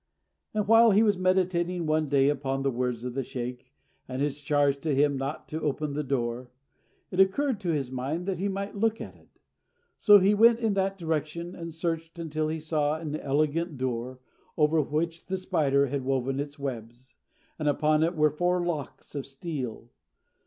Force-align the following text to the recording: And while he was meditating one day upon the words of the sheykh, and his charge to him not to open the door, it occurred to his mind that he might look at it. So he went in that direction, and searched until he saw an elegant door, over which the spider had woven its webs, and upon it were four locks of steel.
And 0.55 0.67
while 0.67 0.89
he 0.89 1.03
was 1.03 1.15
meditating 1.19 1.85
one 1.85 2.09
day 2.09 2.27
upon 2.29 2.63
the 2.63 2.71
words 2.71 3.03
of 3.03 3.13
the 3.13 3.21
sheykh, 3.21 3.71
and 4.07 4.19
his 4.19 4.41
charge 4.41 4.79
to 4.79 4.95
him 4.95 5.15
not 5.15 5.47
to 5.49 5.61
open 5.61 5.93
the 5.93 6.03
door, 6.03 6.49
it 7.11 7.19
occurred 7.19 7.59
to 7.59 7.69
his 7.71 7.91
mind 7.91 8.25
that 8.25 8.39
he 8.39 8.47
might 8.47 8.73
look 8.75 8.99
at 8.99 9.15
it. 9.15 9.29
So 9.99 10.17
he 10.17 10.33
went 10.33 10.57
in 10.57 10.73
that 10.73 10.97
direction, 10.97 11.53
and 11.55 11.71
searched 11.71 12.17
until 12.17 12.47
he 12.47 12.59
saw 12.59 12.95
an 12.95 13.15
elegant 13.15 13.77
door, 13.77 14.17
over 14.57 14.81
which 14.81 15.27
the 15.27 15.37
spider 15.37 15.85
had 15.85 16.01
woven 16.03 16.39
its 16.39 16.57
webs, 16.57 17.13
and 17.59 17.67
upon 17.67 18.01
it 18.01 18.15
were 18.15 18.31
four 18.31 18.65
locks 18.65 19.13
of 19.13 19.27
steel. 19.27 19.91